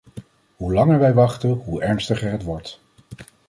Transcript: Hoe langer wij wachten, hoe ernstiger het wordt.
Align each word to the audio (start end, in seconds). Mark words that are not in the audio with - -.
Hoe 0.55 0.73
langer 0.73 0.99
wij 0.99 1.13
wachten, 1.13 1.49
hoe 1.49 1.81
ernstiger 1.81 2.31
het 2.31 2.43
wordt. 2.43 2.81